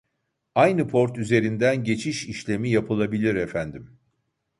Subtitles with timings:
[0.55, 3.99] Aynı port üzerinden geçiş işlemi yapılabilir efendim.